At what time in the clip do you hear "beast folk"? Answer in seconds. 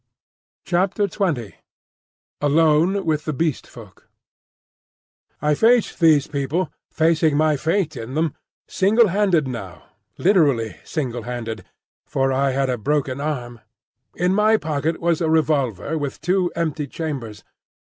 3.33-4.09